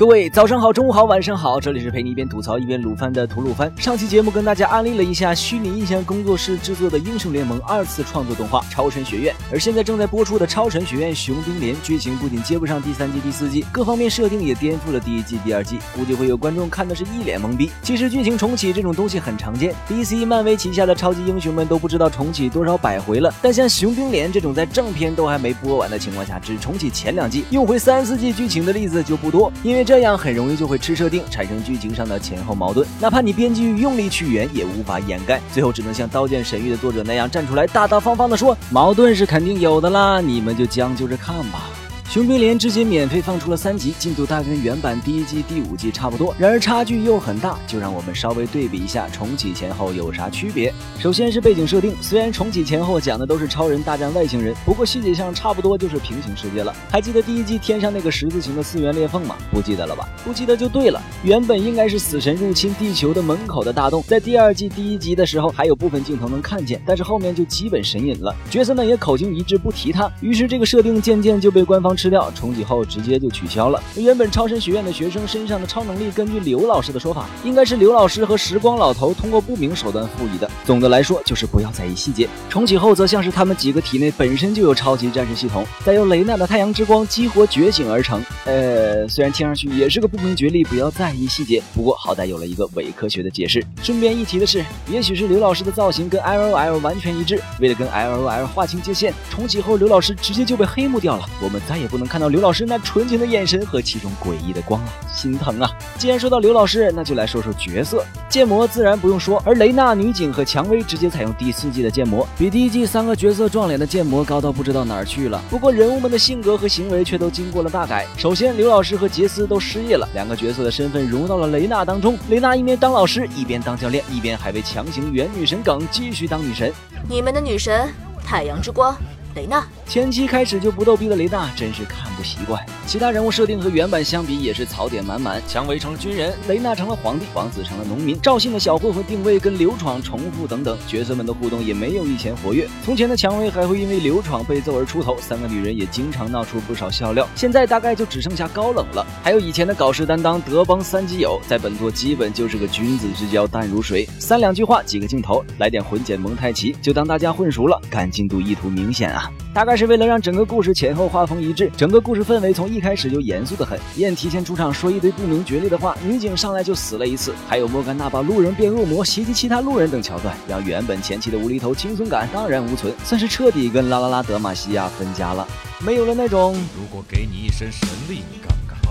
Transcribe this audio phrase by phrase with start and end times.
[0.00, 3.70] 各位早上好，中午好，晚上好，这里是陪你一边吐槽一边撸番的吐鲁番。
[3.76, 17.70] 上期节目跟大家安利了一下虚拟印象工作室制作的《英雄联盟》二次创作动画《超神学院》，而现在正在播出的《超神学院：雄兵连》剧情不仅接不上第三季、第四季，各方面设定也颠覆了第一季、第二季，估计会有观众看的是一脸懵逼。
[17.82, 32.86] 其实剧情重启这种东西很常见，DC、漫威旗下的超级英雄们都不知道重启多少百回了，但像雄兵连这种在正片都还没播完的情况下只重启前两季，用回三四季剧情的例子就不多，因为这样很容易就会吃设定，产生剧情上的前后矛盾。
[33.00, 41.69] 哪怕你编剧用力去圆，也无法掩盖，最后只能像《刀剑神域》的作者那样站出来，大大方方的说：“矛盾是肯定有的啦，你们就将就着看吧。”
[42.10, 50.74] 雄兵连直接免费放出了三集，进度大跟原版第一季、第五季差不多，然而差距又很大，就让我们稍微对比一下重启前后有啥区别。
[50.98, 56.74] 首先是背景设定，虽然重启前后讲的都是超人大战外星人，不过细节上差不多就是平行世界了。
[56.90, 59.36] 还记得第一季天上那个十字形的四元裂缝吗？
[59.52, 60.08] 不记得了吧？
[60.24, 61.00] 不记得就对了。
[61.22, 71.96] 原本应该是死神入侵地球的门口的大洞，在第二季第一集的时候还有部分镜头能看见，但是后面就基本神隐了，角色们也口径一致不提它，于是这个设定渐渐就被官方。
[72.00, 73.82] 吃掉重启后直接就取消了。
[73.94, 80.50] 原本超神学院的学生身上的超能力，根据刘老师的说法，应该是刘老师和时光老头通过不明手段赋予的。
[80.64, 82.26] 总的来说，就是不要在意细节。
[82.48, 88.24] 重启后则像是他们几个体内本身就有超级战士系统，再由雷娜的太阳之光激活觉醒而成。
[88.46, 91.62] 呃，虽然听上去也是个不明觉厉，不要在意细节。
[91.74, 93.62] 不过好歹有了一个伪科学的解释。
[93.82, 101.28] 顺便一提的是，也许是刘老师的造型跟 L O L 完全一致，为了跟 L O L 划清界限，重启后刘老师直接就被黑幕掉了。
[101.42, 101.89] 我们再也。
[101.90, 105.70] 不能看到刘老师那纯情的眼神和其中诡异的光啊，心疼啊！
[105.98, 108.04] 既然说到刘老师，那就来说说角色。
[108.28, 115.42] 建模自然不用说，而雷娜、女警和蔷薇直接采用第四季的建模，比第一季三个角色撞脸的建模高到不知道哪儿去了。
[115.50, 118.06] 不过人物们的性格和行为却都经过了大改。
[118.16, 122.16] 首先，刘老师和杰斯都失业了，两个角色的身份融入到了雷娜当中。
[122.28, 126.72] 雷娜一边当老师，一边当教练，一边还被强行圆女神梗，继续当女神。
[127.08, 127.88] 你们的女神，
[128.24, 128.96] 太阳之光。
[129.34, 132.64] 雷娜前期开始就不逗逼的雷娜真是看不习惯。
[132.90, 135.40] 其他人物设定和原版相比也是槽点满满。
[135.46, 142.68] 蔷薇成了军人，雷娜成了皇帝，王子成了农民，赵信的小混混定位跟刘闯重复等等，角色们的互动也没有以前活跃。
[142.84, 147.28] 从前的蔷薇还会因为刘闯被揍而出头，三个女人也经常闹出不少笑料。
[147.36, 159.30] 现在大概就只剩下高冷了，还有以前的搞事担当德邦三基友，在本作基本就是个君子之交淡如水，三两句话几个镜头，来点混剪蒙太奇，就当大家混熟了，赶进度意图明显啊。
[159.52, 163.76] 大概是为了让整个故事前后画风一致，整个故事氛围从一开始就严肃的很。
[163.96, 175.44] 燕提前出场说一堆不明觉厉的话，女警上来就死了一次，还有莫甘娜把路人变恶魔袭击其他路人等桥段，让原本前期的无厘头轻松感荡然无存，算是彻底跟拉拉拉德玛西亚分家了，
[175.84, 178.22] 没有了那种如果给你一身神力。
[178.30, 178.49] 你干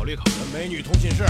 [0.09, 1.23] 虑考虑美女通讯室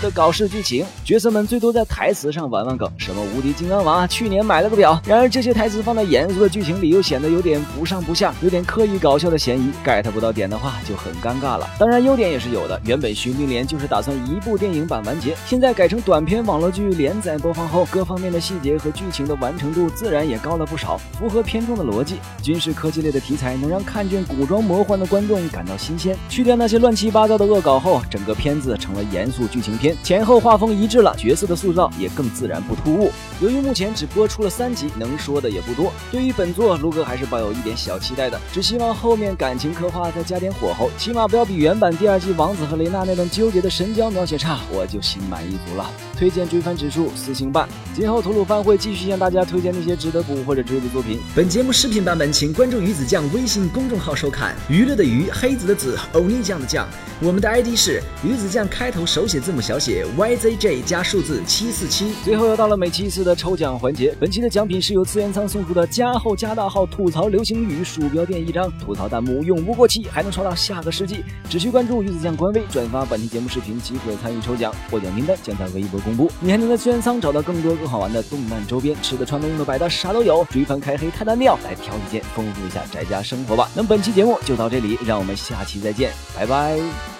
[0.00, 5.00] 的搞事剧情，角色们最多在台词上玩玩梗，什么无敌金刚娃去年买了个表。
[5.06, 9.70] 然而这些台词放在严肃的剧情里，又显得有点不上不下，有点刻意搞笑的嫌疑。
[9.84, 11.68] get 不到点的话，就很尴尬了。
[11.78, 22.16] 当然优点也是有的，原本《寻兵连》就是打算一部电影版完结，现在改成短片网络剧连载播放后，各方面的细节和剧情的完成度自然也高了不少，符合片中的逻辑。
[22.42, 28.02] 军事科技类的题材能让看倦古装魔幻的观众感到新鲜，去掉那些乱七八糟的恶搞后。
[28.14, 33.10] 整个片子成了严肃剧情片，前后画风一致了，角色的塑造也更自然不突兀。
[33.40, 35.92] 由于目前只播出了三集，能说的也不多。
[36.12, 45.90] 对于本作，卢哥还是抱有一点小期待的，只希望后面感情刻画再加点火候，起码不要比原版第二季王子和雷娜那段纠结的神交描写差，我就心满意足了。
[46.16, 47.68] 推荐追番指数四星半。
[47.96, 51.18] 今后吐鲁番会继续向大家推荐那些值得补或者追的作品。
[51.34, 54.54] 本节目视频版本，请关注鱼子酱微信公众号收看。
[54.68, 56.86] 娱乐的娱，黑子的子，欧尼酱的酱。
[57.20, 62.14] 我们的 ID 是鱼子酱，开头手写字母小写 YZJ 加数字七四七。
[62.24, 71.24] 最后又到了每期一次的抽奖环节，本期的奖品是由资源仓送出的加厚加大号吐槽流行语鼠标垫一张，吐槽弹幕永不过期，还能刷到下个世纪。
[71.48, 76.30] 只需关注鱼子酱官微，转发本期节目视频即可参与抽奖，获奖名单将在微博公布。
[76.40, 80.44] 你还能在资源仓找到更多更好玩的动漫周边，吃的穿的用的摆的啥都有。
[80.50, 83.68] 追番开黑太单调，来挑一件丰富一下宅家生活吧。
[83.74, 87.13] 那么本期节目就到这里，让我们下期再见，拜拜。